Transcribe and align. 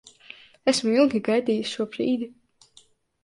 Esmu 0.71 0.93
ilgi 1.01 1.19
gaidījis 1.27 1.73
šo 1.73 1.87
brīdi. 1.97 2.31